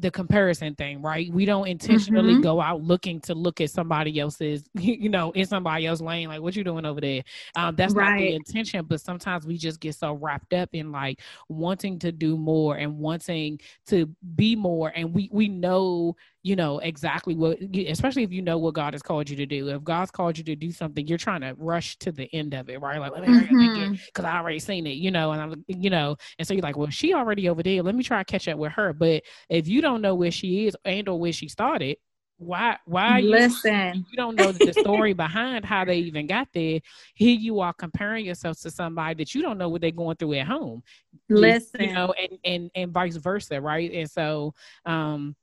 [0.00, 1.30] the comparison thing, right?
[1.30, 2.42] We don't intentionally mm-hmm.
[2.42, 6.40] go out looking to look at somebody else's, you know, in somebody else's lane, like
[6.40, 7.22] what you doing over there.
[7.54, 8.10] Um, that's right.
[8.10, 12.12] not the intention, but sometimes we just get so wrapped up in like wanting to
[12.12, 17.58] do more and wanting to be more, and we we know you know exactly what
[17.88, 19.68] especially if you know what god has called you to do.
[19.68, 22.70] If god's called you to do something you're trying to rush to the end of
[22.70, 23.00] it right?
[23.00, 23.94] Like let me mm-hmm.
[24.06, 26.76] because i already seen it you know and i'm you know and so you're like
[26.76, 27.82] well she already over there.
[27.82, 28.92] Let me try to catch up with her.
[28.92, 31.96] But if you don't know where she is and or where she started
[32.38, 33.94] why why listen.
[33.94, 36.80] you, you don't know the story behind how they even got there
[37.14, 40.34] here you are comparing yourself to somebody that you don't know what they're going through
[40.34, 40.82] at home
[41.30, 43.90] listen you know and and and vice versa right?
[43.90, 44.52] And so
[44.84, 45.34] um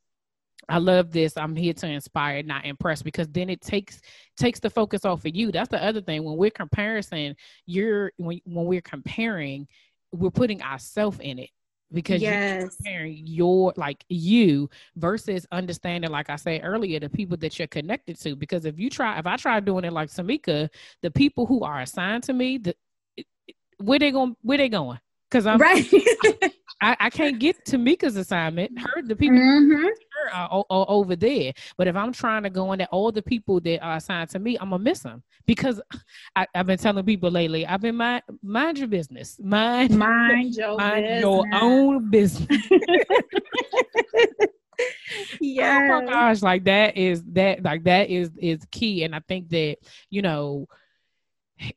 [0.69, 1.38] I love this.
[1.38, 4.02] I'm here to inspire, not impress, because then it takes
[4.38, 5.52] takes the focus off of you.
[5.52, 6.23] That's the other thing.
[6.23, 9.67] When we're comparison, you're when when we're comparing,
[10.12, 11.49] we're putting ourselves in it
[11.91, 12.62] because yes.
[12.62, 17.67] you're comparing your like you versus understanding, like I said earlier, the people that you're
[17.67, 18.36] connected to.
[18.36, 20.69] Because if you try, if I try doing it like Tamika
[21.02, 22.76] the people who are assigned to me, the
[23.78, 24.99] where they going, where they going?
[25.30, 25.86] Because I'm right.
[26.81, 28.77] I, I, can't get Tamika's assignment.
[28.79, 29.86] Her the people mm-hmm.
[29.86, 31.53] her are, are, over there.
[31.77, 34.39] But if I'm trying to go in there, all the people that are assigned to
[34.39, 35.81] me, I'm gonna miss them because
[36.36, 37.65] I, have been telling people lately.
[37.65, 41.21] I've been mind mind your business, mind mind your mind business.
[41.21, 42.67] your own business.
[45.39, 45.89] yeah.
[45.93, 49.49] Oh my gosh, like that is that like that is is key, and I think
[49.49, 49.77] that
[50.09, 50.67] you know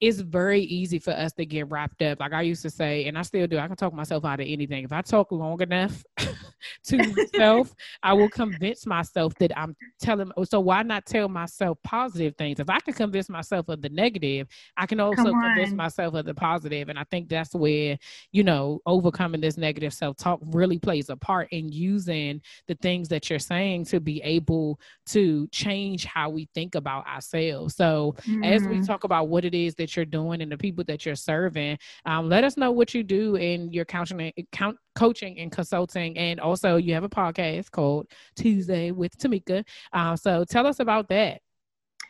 [0.01, 2.21] it's very easy for us to get wrapped up.
[2.21, 4.47] Like I used to say, and I still do, I can talk myself out of
[4.49, 4.85] anything.
[4.85, 6.05] If I talk long enough
[6.85, 10.31] to myself, I will convince myself that I'm telling.
[10.45, 12.61] So why not tell myself positive things?
[12.61, 16.35] If I can convince myself of the negative, I can also convince myself of the
[16.35, 16.89] positive.
[16.89, 17.99] And I think that's where,
[18.33, 23.09] you know, overcoming this negative self talk really plays a part in using the things
[23.09, 27.77] that you're saying to be able to change how we think about ourselves.
[27.77, 28.45] So mm-hmm.
[28.45, 28.85] as we mm-hmm.
[28.85, 31.79] talk about what it is that you're doing and the people that you're serving.
[32.05, 36.17] Um, let us know what you do in your coaching, count, coaching and consulting.
[36.17, 39.65] And also, you have a podcast called Tuesday with Tamika.
[39.93, 41.41] Uh, so tell us about that.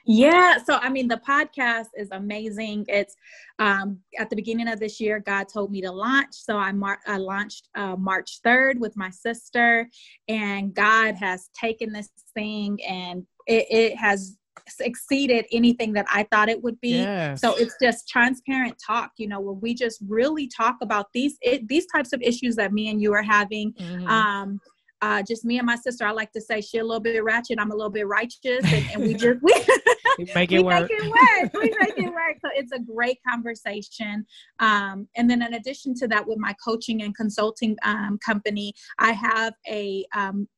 [0.08, 2.84] Yeah, so I mean, the podcast is amazing.
[2.86, 3.16] It's
[3.58, 6.32] um, at the beginning of this year, God told me to launch.
[6.32, 9.88] So I, mar- I launched uh, March 3rd with my sister,
[10.28, 14.36] and God has taken this thing and it, it has
[14.80, 16.98] exceeded anything that I thought it would be.
[16.98, 17.40] Yes.
[17.40, 21.68] So it's just transparent talk, you know, where we just really talk about these it,
[21.68, 23.72] these types of issues that me and you are having.
[23.74, 24.06] Mm-hmm.
[24.06, 24.60] Um,
[25.02, 26.06] uh, just me and my sister.
[26.06, 28.86] I like to say she's a little bit ratchet, I'm a little bit righteous, and,
[28.92, 29.52] and we just we,
[30.34, 30.88] make it we work.
[30.88, 31.52] Make it work.
[31.54, 32.36] We make it work.
[32.42, 34.24] So it's a great conversation.
[34.58, 39.12] Um, and then in addition to that, with my coaching and consulting um, company, I
[39.12, 40.48] have a um,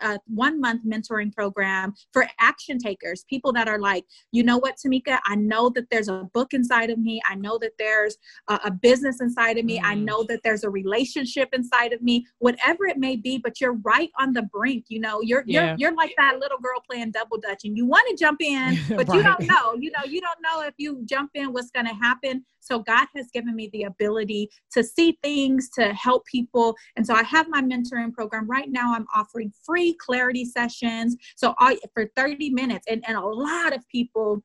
[0.00, 4.76] a one month mentoring program for action takers, people that are like, you know what,
[4.76, 7.20] Tamika, I know that there's a book inside of me.
[7.28, 8.16] I know that there's
[8.48, 9.78] a, a business inside of me.
[9.78, 9.84] Mm.
[9.84, 13.78] I know that there's a relationship inside of me, whatever it may be, but you're
[13.84, 14.86] right on the brink.
[14.88, 15.68] You know, you're, yeah.
[15.68, 18.78] you're, you're like that little girl playing double dutch and you want to jump in,
[18.88, 19.16] but right.
[19.16, 21.94] you don't know, you know, you don't know if you jump in, what's going to
[21.94, 22.44] happen.
[22.60, 26.76] So God has given me the ability to see things, to help people.
[26.96, 28.94] And so I have my mentoring program right now.
[28.94, 31.16] I'm offering free clarity sessions.
[31.36, 34.42] So I, for 30 minutes, and, and a lot of people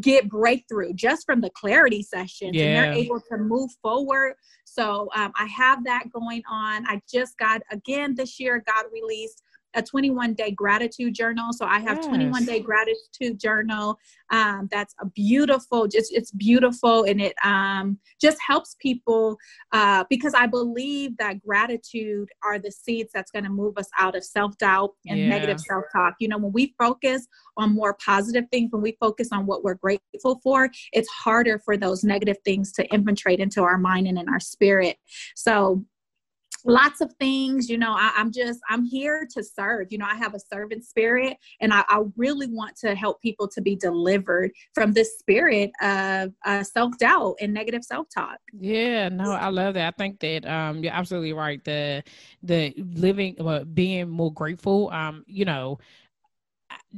[0.00, 2.64] get breakthrough just from the clarity sessions yeah.
[2.64, 7.38] and they're able to move forward so um, i have that going on i just
[7.38, 9.42] got again this year god released
[9.76, 11.52] a 21 day gratitude journal.
[11.52, 12.06] So I have yes.
[12.06, 13.98] 21 day gratitude journal.
[14.30, 19.36] Um, that's a beautiful, just it's beautiful, and it um, just helps people
[19.72, 24.16] uh, because I believe that gratitude are the seeds that's going to move us out
[24.16, 25.28] of self doubt and yeah.
[25.28, 26.14] negative self talk.
[26.18, 29.74] You know, when we focus on more positive things, when we focus on what we're
[29.74, 34.28] grateful for, it's harder for those negative things to infiltrate into our mind and in
[34.28, 34.96] our spirit.
[35.34, 35.84] So
[36.66, 40.14] lots of things you know I, am just i'm here to serve you know i
[40.16, 44.50] have a servant spirit and I, I really want to help people to be delivered
[44.74, 48.38] from this spirit of uh, self-doubt and negative self-talk.
[48.58, 49.94] Yeah no i love that.
[49.94, 51.62] I think that um you're absolutely right.
[51.64, 52.02] The
[52.42, 55.78] the living uh, being more grateful um you know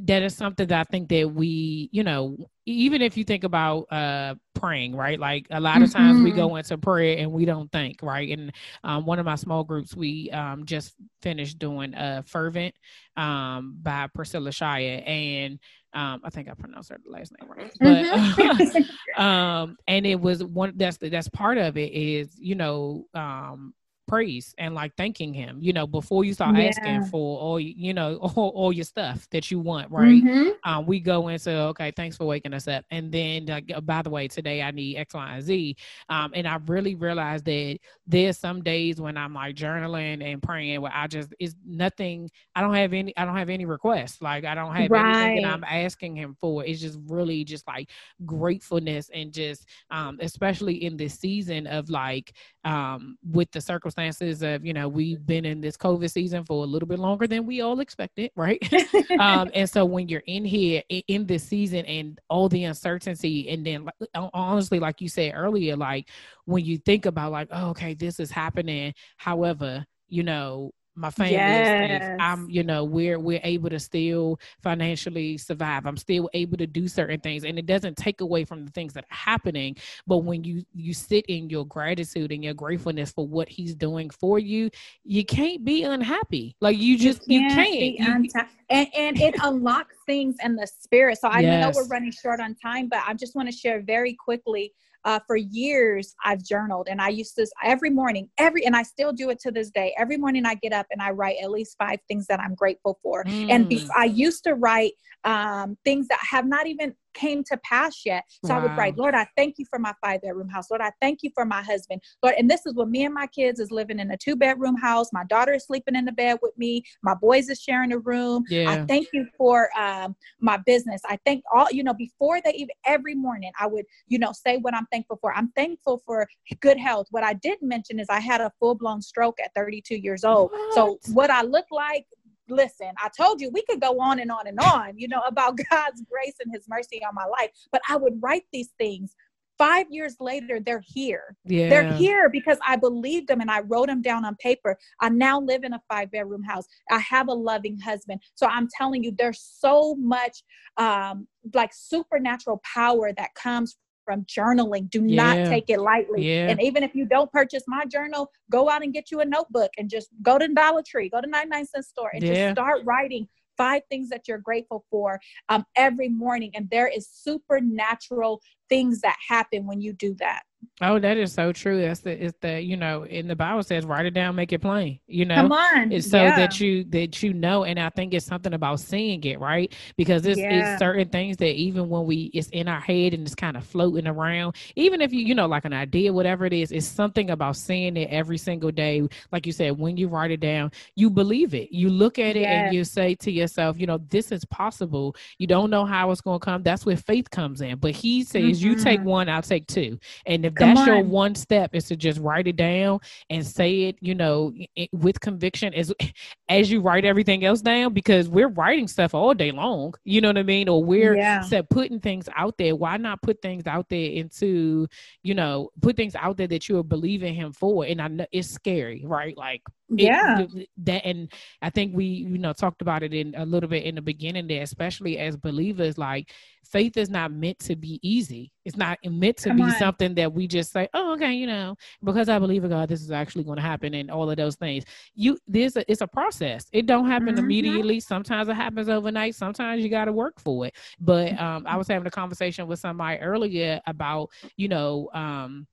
[0.05, 3.91] that is something that I think that we, you know, even if you think about
[3.93, 5.19] uh praying, right?
[5.19, 6.25] Like a lot of times mm-hmm.
[6.25, 8.37] we go into prayer and we don't think, right?
[8.37, 8.53] And
[8.85, 12.75] um, one of my small groups, we um, just finished doing a fervent
[13.17, 15.59] um, by Priscilla Shirer, and
[15.95, 19.21] um, I think I pronounced her last name right, but mm-hmm.
[19.23, 23.73] um, and it was one that's that's part of it is you know um
[24.09, 26.65] praise and like thanking him you know before you start yeah.
[26.65, 30.49] asking for all you know all, all, your stuff that you want right mm-hmm.
[30.65, 34.01] um, we go into okay thanks for waking us up and then like uh, by
[34.03, 35.77] the way today i need x y and z
[36.09, 40.81] um, and i really realized that there's some days when i'm like journaling and praying
[40.81, 44.45] where i just it's nothing i don't have any i don't have any requests like
[44.45, 45.17] i don't have right.
[45.17, 47.91] anything that i'm asking him for it's just really just like
[48.25, 52.33] gratefulness and just um, especially in this season of like
[52.65, 56.67] um, with the circumstances of you know we've been in this covid season for a
[56.67, 58.63] little bit longer than we all expected right?
[59.19, 63.67] Um, and so when you're in here in this season and all the uncertainty and
[63.67, 66.09] then honestly like you said earlier like
[66.45, 68.95] when you think about like oh, okay this is happening.
[69.17, 72.17] However you know my family yes.
[72.21, 75.87] I'm, you know, we're we're able to still financially survive.
[75.87, 78.93] I'm still able to do certain things, and it doesn't take away from the things
[78.95, 79.77] that are happening.
[80.07, 84.11] But when you you sit in your gratitude and your gratefulness for what He's doing
[84.11, 84.71] for you,
[85.05, 86.57] you can't be unhappy.
[86.61, 87.75] Like you just you can't.
[87.75, 88.25] You can't.
[88.25, 88.31] You,
[88.71, 91.19] and and it unlocks things in the spirit.
[91.19, 91.75] So I yes.
[91.75, 94.73] know we're running short on time, but I just want to share very quickly
[95.05, 99.13] uh, for years I've journaled and I used to every morning, every, and I still
[99.13, 99.95] do it to this day.
[99.99, 102.99] Every morning I get up and I write at least five things that I'm grateful
[103.03, 103.25] for.
[103.25, 103.47] Mm.
[103.51, 104.93] And I used to write
[105.25, 108.25] um, things that have not even came to pass yet.
[108.45, 108.61] So wow.
[108.61, 110.71] I would write, Lord, I thank you for my five bedroom house.
[110.71, 112.01] Lord, I thank you for my husband.
[112.23, 114.77] Lord, and this is when me and my kids is living in a two bedroom
[114.77, 115.13] house.
[115.13, 116.85] My daughter is sleeping in the bed with me.
[117.03, 118.45] My boys is sharing a room.
[118.49, 118.71] Yeah.
[118.71, 121.03] I thank you for um, my business.
[121.07, 124.59] I thank all, you know, before they even, every morning I would, you know, say
[124.59, 125.35] what I'm thankful for.
[125.35, 126.29] I'm thankful for
[126.61, 127.09] good health.
[127.11, 130.53] What I didn't mention is I had a full blown stroke at 32 years old.
[130.53, 130.75] What?
[130.75, 132.07] So what I look like
[132.49, 135.59] listen, I told you we could go on and on and on, you know, about
[135.71, 137.51] God's grace and his mercy on my life.
[137.73, 139.15] But I would write these things.
[139.59, 141.35] Five years later, they're here.
[141.45, 141.69] Yeah.
[141.69, 144.79] They're here because I believed them and I wrote them down on paper.
[145.01, 146.65] I now live in a five bedroom house.
[146.93, 148.21] I have a loving husband.
[148.37, 150.45] So I'm telling you, there's so much
[150.77, 153.77] um, like supernatural power that comes
[154.09, 154.89] from journaling.
[154.89, 155.23] Do yeah.
[155.23, 156.27] not take it lightly.
[156.27, 156.49] Yeah.
[156.49, 159.71] And even if you don't purchase my journal, go out and get you a notebook
[159.77, 162.33] and just go to Dollar Tree, go to 99 cent store and yeah.
[162.33, 166.53] just start writing five things that you're grateful for um, every morning.
[166.55, 170.43] And there is supernatural things that happen when you do that.
[170.81, 171.81] Oh, that is so true.
[171.81, 174.61] That's the it's the you know, in the Bible says write it down, make it
[174.61, 175.01] plain.
[175.09, 176.37] You know, come on, it's so yeah.
[176.37, 179.75] that you that you know, and I think it's something about seeing it, right?
[179.97, 180.73] Because it's, yeah.
[180.73, 183.67] it's certain things that even when we it's in our head and it's kind of
[183.67, 187.31] floating around, even if you you know like an idea, whatever it is, it's something
[187.31, 189.07] about seeing it every single day.
[189.33, 191.73] Like you said, when you write it down, you believe it.
[191.73, 192.67] You look at it yes.
[192.67, 195.17] and you say to yourself, you know, this is possible.
[195.39, 196.63] You don't know how it's going to come.
[196.63, 197.79] That's where faith comes in.
[197.79, 199.09] But He says, you take mm-hmm.
[199.09, 200.87] one, I'll take two, and if Come that's on.
[200.87, 204.91] your one step is to just write it down and say it, you know, it,
[204.93, 205.93] with conviction as
[206.49, 209.95] as you write everything else down because we're writing stuff all day long.
[210.05, 210.69] You know what I mean?
[210.69, 211.43] Or we're yeah.
[211.43, 212.75] said putting things out there.
[212.75, 214.87] Why not put things out there into,
[215.23, 217.85] you know, put things out there that you are believing him for?
[217.85, 219.37] And I know it's scary, right?
[219.37, 220.41] Like yeah.
[220.41, 223.85] it, that and i think we you know talked about it in a little bit
[223.85, 226.33] in the beginning there especially as believers like
[226.69, 228.53] faith is not meant to be easy.
[228.65, 229.73] It's not meant to Come be on.
[229.73, 231.75] something that we just say oh okay you know
[232.05, 234.57] because i believe in god this is actually going to happen and all of those
[234.57, 234.85] things.
[235.15, 236.67] You this it's a process.
[236.73, 237.45] It don't happen mm-hmm.
[237.45, 238.01] immediately.
[238.01, 239.35] Sometimes it happens overnight.
[239.35, 240.77] Sometimes you got to work for it.
[241.01, 245.67] But um i was having a conversation with somebody earlier about you know um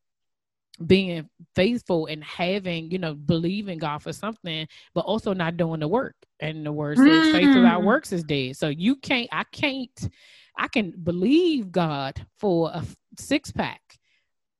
[0.85, 5.87] being faithful and having, you know, believing God for something, but also not doing the
[5.87, 6.15] work.
[6.39, 7.31] And the word says mm.
[7.31, 7.85] faith without mm.
[7.85, 8.57] works is dead.
[8.57, 10.09] So you can't, I can't,
[10.57, 12.83] I can believe God for a
[13.17, 13.81] six pack,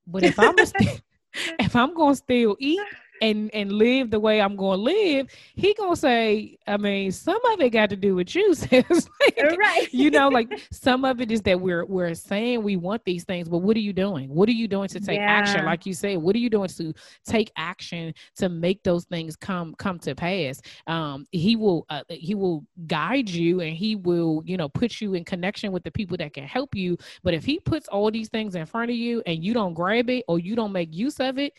[0.08, 1.02] but if I'm a st-
[1.60, 2.82] if I'm gonna still eat,
[3.22, 7.44] and and live the way I'm going to live, he gonna say, I mean, some
[7.54, 9.88] of it got to do with you, like, right?
[9.92, 13.48] You know, like some of it is that we're we're saying we want these things,
[13.48, 14.30] but what are you doing?
[14.30, 15.26] What are you doing to take yeah.
[15.26, 15.66] action?
[15.66, 16.94] Like you say, what are you doing to
[17.26, 20.62] take action to make those things come come to pass?
[20.88, 25.14] Um, he will uh, he will guide you, and he will you know put you
[25.14, 26.98] in connection with the people that can help you.
[27.24, 30.10] But if he puts all these things in front of you and you don't grab
[30.10, 31.54] it or you don't make use of it,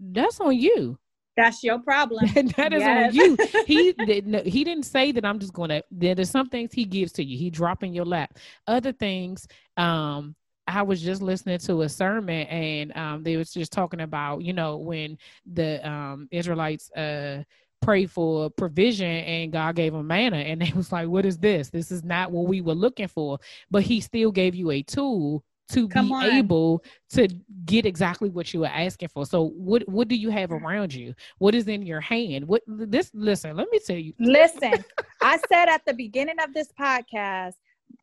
[0.00, 0.98] that's on you.
[1.36, 2.26] That's your problem.
[2.34, 3.08] that is yes.
[3.08, 3.36] on you.
[3.66, 4.46] He didn't.
[4.46, 5.24] He didn't say that.
[5.24, 5.82] I'm just gonna.
[5.90, 7.38] There's some things he gives to you.
[7.38, 8.36] He drop in your lap.
[8.66, 9.46] Other things,
[9.76, 10.34] um,
[10.66, 14.52] I was just listening to a sermon and um, they was just talking about, you
[14.52, 15.18] know, when
[15.50, 17.42] the um, Israelites uh,
[17.82, 20.36] prayed for provision and God gave them manna.
[20.36, 21.70] And they was like, what is this?
[21.70, 23.38] This is not what we were looking for.
[23.70, 26.24] But he still gave you a tool to Come be on.
[26.24, 27.28] able to
[27.64, 29.26] get exactly what you were asking for.
[29.26, 30.60] So what what do you have mm.
[30.60, 31.14] around you?
[31.38, 32.46] What is in your hand?
[32.46, 34.12] What this listen, let me tell you.
[34.18, 34.84] Listen,
[35.20, 37.54] I said at the beginning of this podcast,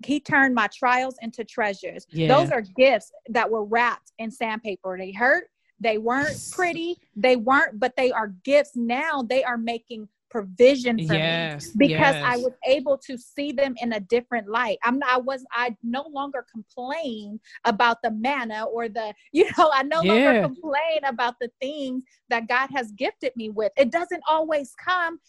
[0.05, 2.05] he turned my trials into treasures.
[2.09, 2.27] Yeah.
[2.27, 4.97] Those are gifts that were wrapped in sandpaper.
[4.97, 5.49] They hurt,
[5.79, 9.23] they weren't pretty, they weren't, but they are gifts now.
[9.23, 12.23] They are making provision for yes, me because yes.
[12.25, 14.77] I was able to see them in a different light.
[14.83, 19.83] I'm I was I no longer complain about the manna or the you know I
[19.83, 20.13] no yeah.
[20.13, 23.71] longer complain about the things that God has gifted me with.
[23.77, 25.19] It doesn't always come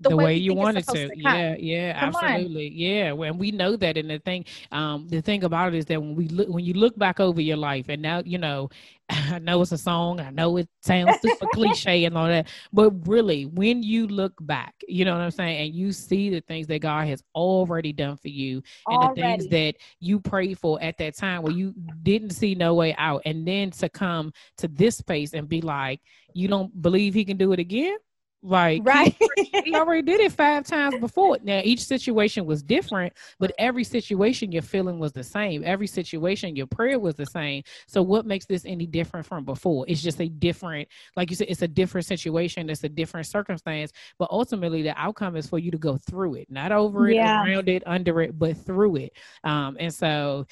[0.00, 1.08] the, the way, way you wanted to.
[1.08, 2.68] to yeah, yeah, Come absolutely.
[2.68, 2.72] On.
[2.72, 6.00] Yeah, when we know that, and the thing, um, the thing about it is that
[6.00, 8.70] when we look, when you look back over your life, and now you know,
[9.10, 13.06] I know it's a song, I know it sounds super cliche and all that, but
[13.06, 16.66] really, when you look back, you know what I'm saying, and you see the things
[16.68, 19.20] that God has already done for you, and already.
[19.20, 22.94] the things that you prayed for at that time where you didn't see no way
[22.96, 26.00] out, and then to come to this space and be like,
[26.32, 27.98] you don't believe He can do it again
[28.42, 31.38] like right, he, he, already did it five times before.
[31.42, 35.62] Now each situation was different, but every situation your feeling was the same.
[35.64, 37.62] Every situation your prayer was the same.
[37.86, 39.84] So what makes this any different from before?
[39.88, 42.70] It's just a different, like you said, it's a different situation.
[42.70, 43.92] It's a different circumstance.
[44.18, 47.44] But ultimately, the outcome is for you to go through it, not over it, yeah.
[47.44, 49.12] around it, under it, but through it.
[49.44, 50.46] Um, and so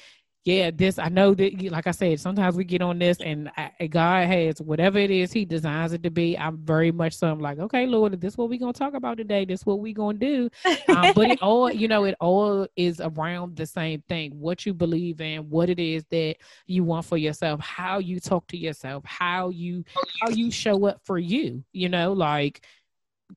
[0.45, 3.87] yeah, this I know that like I said, sometimes we get on this and I,
[3.87, 6.37] God has whatever it is He designs it to be.
[6.37, 9.17] I'm very much so I'm like, okay, Lord, this is what we're gonna talk about
[9.17, 9.43] today.
[9.43, 10.49] This is what we're gonna do.
[10.89, 14.73] Um, but it all, you know, it all is around the same thing: what you
[14.73, 19.03] believe in, what it is that you want for yourself, how you talk to yourself,
[19.05, 19.83] how you
[20.21, 21.63] how you show up for you.
[21.73, 22.65] You know, like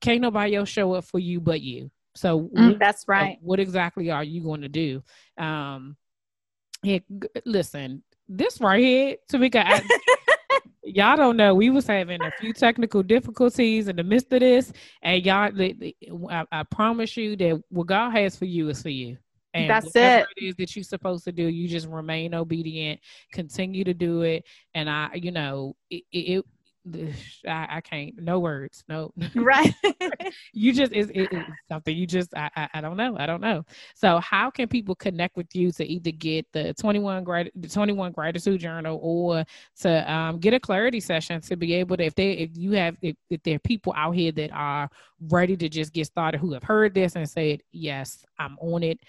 [0.01, 1.91] can't nobody else show up for you but you.
[2.15, 3.37] So mm, that's right.
[3.41, 5.03] what exactly are you going to do?
[5.37, 5.95] Um,
[6.83, 6.99] yeah,
[7.45, 9.81] listen, this right here, Tamika, I,
[10.83, 11.55] y'all don't know.
[11.55, 14.71] We was having a few technical difficulties in the midst of this,
[15.01, 15.51] and y'all,
[16.29, 19.17] I, I promise you that what God has for you is for you.
[19.53, 20.25] And That's it.
[20.35, 22.99] it is that you're supposed to do, you just remain obedient,
[23.31, 24.45] continue to do it.
[24.73, 26.45] And I, you know, it, it,
[27.47, 29.73] I, I, can't no words no right
[30.53, 31.33] you just it's, it's,
[31.69, 33.63] something you just I, I, I don't know i don't know
[33.95, 38.11] so how can people connect with you to either get the 21 grad the 21
[38.11, 39.45] gratitude journal or
[39.81, 42.97] to um, get a clarity session to be able to if they if you have
[43.01, 44.89] if, if there are people out here that are
[45.29, 48.99] ready to just get started who have heard this and said yes i'm on it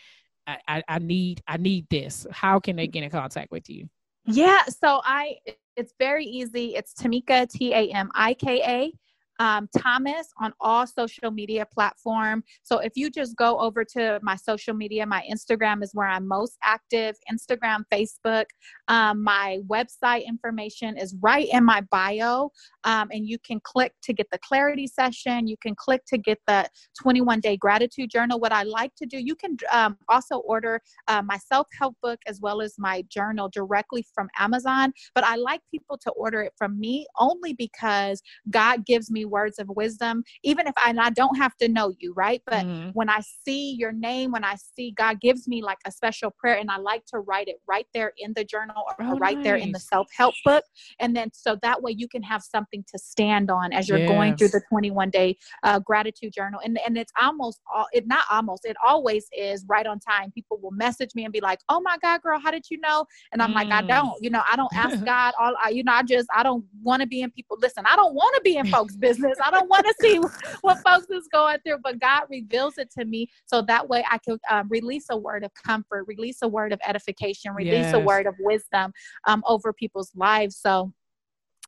[0.46, 2.26] I, I, I need I need this.
[2.30, 3.88] How can they get in contact with you?
[4.26, 5.36] Yeah, so I
[5.76, 6.74] it's very easy.
[6.74, 8.92] It's Tamika T A M I K A
[9.38, 12.42] um, Thomas on all social media platform.
[12.62, 16.26] So if you just go over to my social media, my Instagram is where I'm
[16.26, 17.16] most active.
[17.32, 18.46] Instagram, Facebook.
[18.88, 22.50] Um, my website information is right in my bio,
[22.84, 25.46] um, and you can click to get the clarity session.
[25.46, 26.68] You can click to get the
[27.00, 28.38] 21 day gratitude journal.
[28.38, 32.20] What I like to do, you can um, also order uh, my self help book
[32.26, 34.92] as well as my journal directly from Amazon.
[35.14, 39.58] But I like people to order it from me only because God gives me words
[39.58, 42.42] of wisdom, even if I, and I don't have to know you, right?
[42.46, 42.90] But mm-hmm.
[42.90, 46.56] when I see your name, when I see God gives me like a special prayer,
[46.56, 49.44] and I like to write it right there in the journal or oh, right nice.
[49.44, 50.64] there in the self help book.
[51.00, 54.08] And then so that way you can have something to stand on as you're yes.
[54.08, 56.60] going through the 21 day uh, gratitude journal.
[56.64, 60.30] And, and it's almost all, it not almost, it always is right on time.
[60.32, 63.06] People will message me and be like, oh my God, girl, how did you know?
[63.32, 63.54] And I'm mm.
[63.54, 63.88] like, I mm.
[63.88, 66.64] don't, you know, I don't ask God all, I, you know, I just, I don't
[66.82, 67.56] want to be in people.
[67.60, 69.38] Listen, I don't want to be in folks' business business.
[69.44, 70.20] I don't want to see
[70.62, 74.18] what folks is going through, but God reveals it to me so that way I
[74.18, 77.94] can um, release a word of comfort, release a word of edification, release yes.
[77.94, 78.92] a word of wisdom
[79.26, 80.56] um, over people's lives.
[80.56, 80.92] So,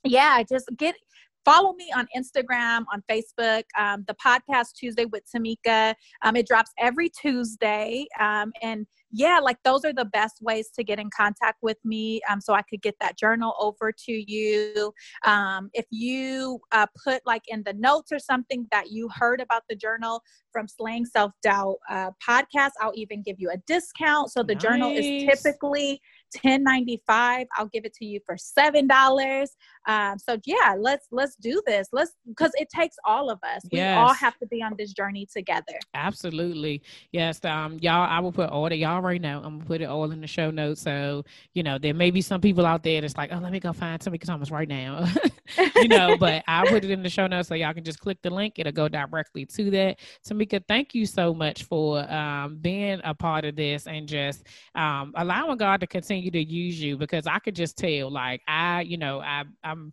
[0.05, 0.95] yeah, just get
[1.45, 5.95] follow me on Instagram, on Facebook, um, the podcast Tuesday with Tamika.
[6.23, 8.07] Um, it drops every Tuesday.
[8.19, 12.21] Um, and yeah, like those are the best ways to get in contact with me
[12.29, 14.93] um, so I could get that journal over to you.
[15.25, 19.63] Um, if you uh, put like in the notes or something that you heard about
[19.69, 24.33] the journal from Slaying Self Doubt uh, podcast, I'll even give you a discount.
[24.33, 24.63] So the nice.
[24.63, 26.01] journal is typically
[26.43, 29.57] 1095 i'll give it to you for seven dollars.
[29.89, 31.89] Um, so yeah let's let's do this.
[31.93, 33.63] Let's because it takes all of us.
[33.71, 35.79] We all have to be on this journey together.
[35.95, 36.83] Absolutely.
[37.13, 39.39] Yes um y'all i will put all the y'all right now.
[39.39, 40.83] I'm gonna put it all in the show notes.
[40.83, 41.25] So
[41.55, 43.73] you know there may be some people out there that's like oh let me go
[43.73, 45.07] find Tamika Thomas right now.
[45.77, 48.19] You know but i'll put it in the show notes so y'all can just click
[48.23, 48.55] the link.
[48.59, 50.01] It'll go directly to that.
[50.27, 55.13] Tamika thank you so much for um, being a part of this and just um,
[55.17, 58.83] allowing god to continue continue to use you because I could just tell, like I,
[58.83, 59.93] you know, I, I'm.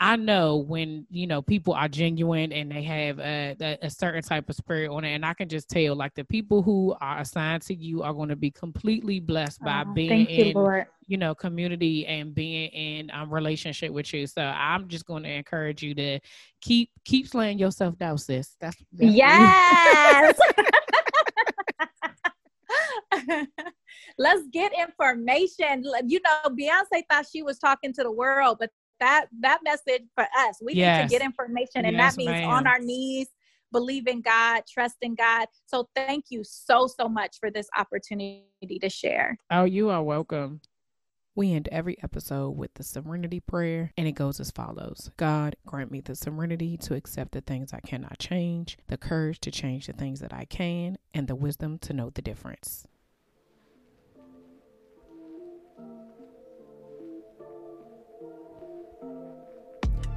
[0.00, 4.22] I know when you know people are genuine and they have a, a, a, certain
[4.22, 7.20] type of spirit on it, and I can just tell like the people who are
[7.20, 11.16] assigned to you are going to be completely blessed by oh, being in you, you,
[11.16, 14.26] know community and being in um, relationship with you.
[14.26, 16.18] So I'm just going to encourage you to
[16.60, 18.56] keep keep slaying yourself down, sis.
[18.60, 20.38] That's, that's yes.
[24.18, 25.84] let's get in formation.
[26.06, 30.24] You know, Beyonce thought she was talking to the world, but that that message for
[30.38, 31.02] us, we yes.
[31.02, 32.50] need to get in formation, and yes, that means ma'am.
[32.50, 33.28] on our knees,
[33.72, 35.46] believe in God, trust in God.
[35.66, 39.36] So thank you so so much for this opportunity to share.
[39.50, 40.60] Oh, you are welcome.
[41.36, 45.90] We end every episode with the serenity prayer, and it goes as follows God, grant
[45.90, 49.92] me the serenity to accept the things I cannot change, the courage to change the
[49.92, 52.86] things that I can, and the wisdom to know the difference.